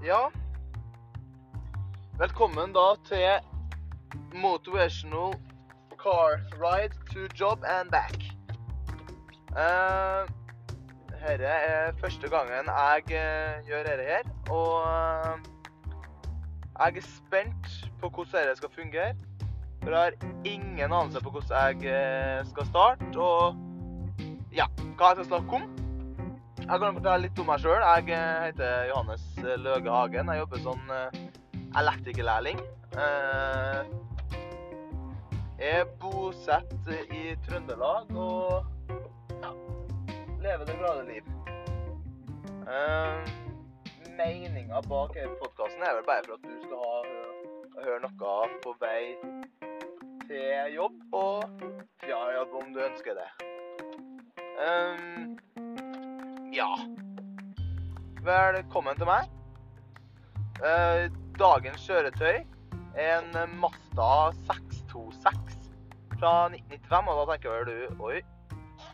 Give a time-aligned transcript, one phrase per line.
[0.00, 0.30] Ja.
[2.18, 3.44] Velkommen da til
[4.32, 5.34] Motivational
[6.00, 8.16] Car Ride to Job and Back.
[9.52, 10.24] Uh,
[11.20, 15.36] Dette er første gangen jeg uh, gjør dette her, og uh,
[16.78, 17.68] jeg er spent
[18.00, 19.14] på hvordan dette skal fungere.
[19.82, 20.12] For jeg har
[20.44, 23.54] ingen anelse på hvordan jeg skal starte, og
[24.52, 24.64] ja,
[24.96, 25.79] hva jeg skal snakke om.
[26.70, 27.80] Jeg kan fortelle litt om meg sjøl.
[27.82, 29.22] Jeg eh, heter Johannes
[29.58, 30.28] Løge Hagen.
[30.30, 31.16] Jeg jobber som eh,
[31.80, 32.60] elektrikerlærling.
[32.94, 33.80] Eh,
[35.58, 38.94] Jeg er bosatt i Trøndelag og
[39.42, 39.50] ja,
[40.46, 41.26] lever det glade liv.
[44.14, 46.96] Meninga bak podkasten er vel bare for at du skal ha,
[47.82, 49.02] høre noe på vei
[50.30, 51.68] til jobb og
[52.06, 53.30] fra jobb om du ønsker det.
[54.60, 55.38] Um,
[56.52, 56.70] ja.
[58.24, 59.28] Velkommen til meg.
[60.60, 61.06] Eh,
[61.38, 62.42] dagens kjøretøy
[62.98, 65.70] er en Mazda 626
[66.18, 68.18] fra 1995, og da tenker vel du Oi,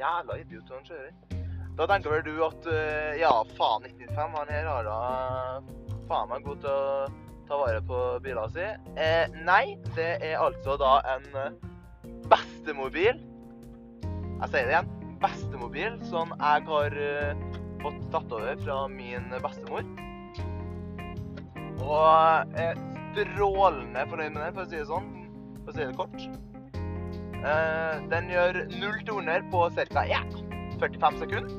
[0.00, 1.12] jævla idiot han kjører.
[1.78, 4.96] Da tenker vel du at eh, ja, faen 1995, han her har da
[6.08, 8.90] faen meg god til å ta vare på bilen sin.
[8.96, 11.54] Eh, nei, det er altså da en eh,
[12.32, 13.22] bestemobil.
[14.02, 14.92] Jeg sier det igjen.
[15.22, 17.42] Bestemobil som jeg har eh,
[17.82, 19.86] fått tatt over fra min bestemor.
[21.82, 22.78] Og er
[23.12, 25.10] strålende fornøyd med den, for å si det sånn.
[25.62, 26.26] For å si det kort.
[27.42, 30.04] Eh, den gjør 0 til 100 på ca.
[30.08, 30.22] Ja,
[30.82, 31.58] 45 sekunder.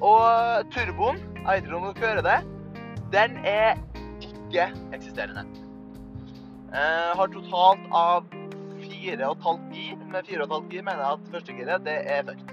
[0.00, 2.38] Og turboen, jeg vet ikke om dere det,
[3.12, 3.74] den er
[4.24, 5.44] ikke eksisterende.
[6.70, 8.30] Eh, har totalt av
[8.80, 9.98] 4,5 gir.
[10.06, 12.49] Med 4,5 gir mener jeg at første giret, det er fucked.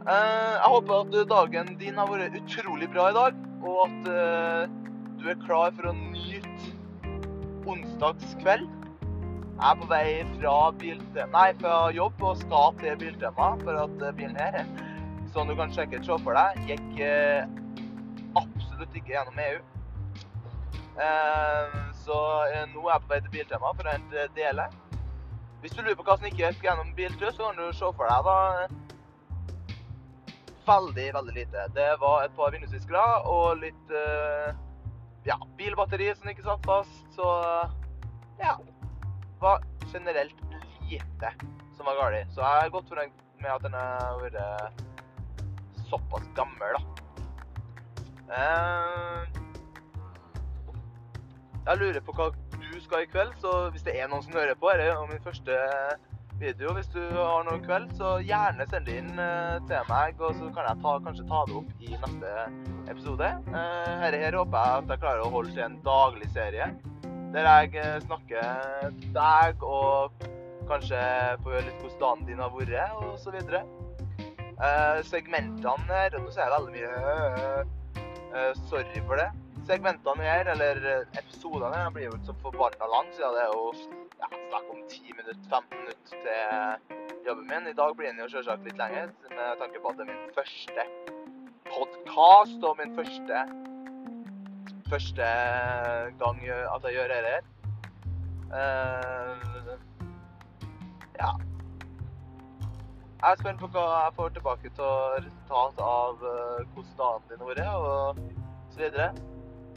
[0.00, 4.70] Eh, jeg håper at dagen din har vært utrolig bra i dag, og at eh,
[5.20, 6.70] du er klar for å nyte
[7.68, 8.64] onsdagskveld.
[9.60, 10.06] Jeg er på vei
[10.38, 10.54] fra,
[11.34, 14.64] nei, fra jobb og skal til Biltema, for at eh, bilen her,
[15.34, 17.44] som du kan sjekke se for deg, gikk eh,
[18.40, 19.62] absolutt ikke gjennom EU.
[20.96, 24.72] Eh, så eh, nå er jeg på vei til Biltema for å hente deler.
[25.60, 28.08] Hvis du lurer på hva som ikke gikk gjennom Biltur, så kan du se for
[28.08, 28.79] deg da
[30.66, 31.66] veldig, veldig lite.
[31.74, 34.52] Det var et par vindusviskere og litt eh,
[35.28, 37.02] ja, bilbatteri som ikke satt fast.
[37.16, 37.26] Så
[38.40, 38.56] ja,
[39.40, 40.44] var generelt
[40.90, 41.34] lite
[41.76, 42.32] som var galt.
[42.34, 44.86] Så jeg er godt fornøyd med at den har vært
[45.90, 47.00] såpass gammel, da.
[48.30, 49.40] Eh,
[51.66, 54.56] jeg lurer på hva du skal i kveld, så hvis det er noen som hører
[54.58, 55.56] på, er det min første
[56.40, 60.32] video, hvis du har noe kveld, så gjerne send det inn eh, til meg, og
[60.38, 62.30] så kan jeg ta, kanskje ta det opp i neste
[62.92, 63.28] episode.
[63.52, 66.70] Eh, her, håper jeg at jeg klarer å holde til en daglig serie,
[67.34, 70.24] der jeg eh, snakker deg, og
[70.70, 71.02] kanskje
[71.42, 73.62] får høre litt hvordan dagen din har vært, videre.
[74.60, 77.68] Eh, segmentene her, nå sier jeg veldig mye
[78.32, 79.30] eh, sorry for det.
[79.70, 80.80] Segmentene her, eller
[81.20, 83.66] episodene her, blir jo ikke så forbanna lang, siden det er jo
[84.18, 87.68] ja, snakk om 10 minutter, 15 minutter til jobben min.
[87.70, 90.34] I dag blir den jo selvsagt litt lenger, med tanke på at det er min
[90.34, 90.86] første
[91.70, 93.44] podkast og min første
[94.90, 95.30] første
[96.18, 96.42] gang
[96.74, 97.42] at jeg gjør dette her.
[98.58, 99.74] Eh,
[101.20, 101.32] ja.
[103.22, 104.94] Jeg er spent på hva jeg får tilbake til
[105.26, 109.12] resultat av uh, hvordan dagen din har vært, og så videre.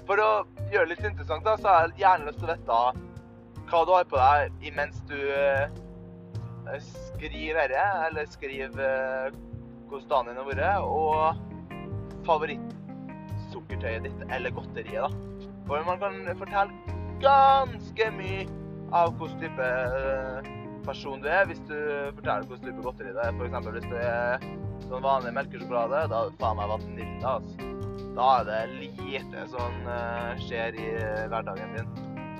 [0.07, 0.29] For å
[0.71, 2.79] gjøre det litt interessant, da, så har jeg gjerne lyst til å vite
[3.71, 9.35] hva du har på deg imens du eh, skriver dette, eller skriver
[9.89, 15.09] hvordan dagen din har vært, og favorittsukkertøyet ditt, eller godteriet, da.
[15.67, 18.43] For man kan fortelle ganske mye
[18.93, 20.51] av hvilken type eh,
[20.83, 21.77] person du er, hvis du
[22.17, 23.37] forteller hvilken type godteri det er.
[23.47, 24.43] Eksempel hvis du er
[24.89, 27.69] sånn vanlig melkesjokolade, da faen meg vanilla, altså.
[28.13, 31.87] Da er det lite som eh, skjer i eh, hverdagen din.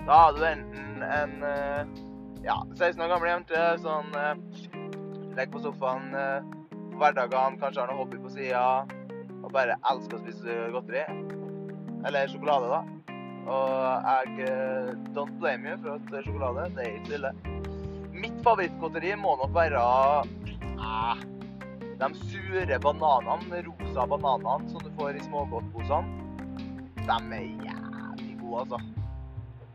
[0.05, 2.01] Da har du enten en eh,
[2.45, 4.35] ja, 16 år gammel jente som eh,
[5.33, 8.83] legger på sofaen på hverdagene, kanskje har noe hobby på sida,
[9.41, 11.07] og bare elsker å spise godteri.
[12.05, 12.83] Eller sjokolade, da.
[13.49, 14.05] Og
[14.37, 14.53] jeg
[15.15, 17.33] don't blame you for at sjokolade, det er ikke ille.
[18.13, 19.81] Mitt favorittgodteri må nok være
[20.77, 21.25] eh,
[22.03, 26.19] de sure bananene, rosa bananene som du får i smågodtposene.
[27.03, 28.79] De er jævlig gode, altså.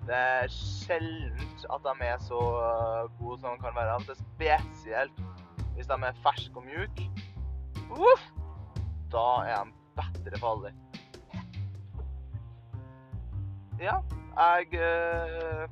[0.09, 3.99] Det er sjeldent at de er så øh, gode som de kan være.
[3.99, 5.25] Det er spesielt
[5.75, 7.11] hvis de er ferske og mjuke.
[7.91, 8.25] Uff!
[9.13, 9.73] Da er de
[10.25, 10.73] bedre for alle.
[13.81, 13.97] ja,
[14.39, 15.69] jeg øh,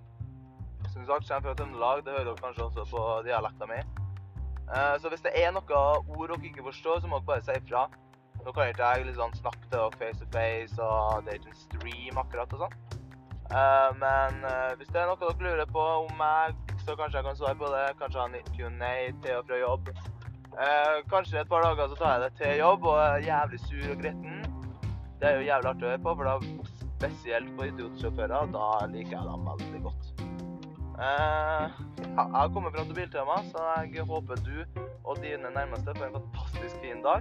[0.92, 1.96] Som sagt kommer fra Trøndelag.
[2.04, 4.05] Det hører dere kanskje også på dialekta mi.
[4.74, 7.56] Eh, så hvis det er noe ord dere ikke forstår, så må dere bare si
[7.60, 7.86] ifra.
[8.42, 11.52] Nå kan ikke jeg liksom snakke til dere face to face, og det er ikke
[11.54, 12.76] en stream akkurat og sånn.
[13.46, 17.28] Eh, men eh, hvis det er noe dere lurer på om meg, så kanskje jeg
[17.28, 17.86] kan svare på det.
[18.00, 19.94] Kanskje ha en Q&A til og fra jobb.
[21.10, 23.98] Kanskje et par dager så tar jeg det til jobb og er jævlig sur og
[24.00, 24.38] gretten.
[25.20, 26.36] Det er jo jævlig artig å høre på, for da
[26.96, 30.05] spesielt på idiotsjåfører, da liker jeg dem veldig godt.
[30.96, 31.66] Uh,
[31.98, 33.64] jeg har kommet fram til biltema, så
[33.94, 34.56] jeg håper du
[35.04, 37.20] og dine nærmeste får en fantastisk fin dag.